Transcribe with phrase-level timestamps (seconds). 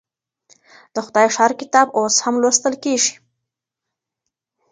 [0.93, 3.13] د خدای ښار کتاب اوس هم لوستل کيږي.